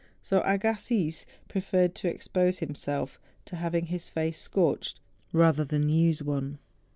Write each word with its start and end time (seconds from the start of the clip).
So 0.23 0.41
Agassiz 0.43 1.27
preferred 1.47 1.93
to 1.93 2.07
expose 2.09 2.59
him¬ 2.59 2.75
self 2.75 3.19
to 3.45 3.55
having 3.57 3.85
his 3.85 4.09
face 4.09 4.39
scorched 4.41 4.99
rather 5.31 5.63
than 5.63 5.89
use 5.89 6.23
one. 6.23 6.57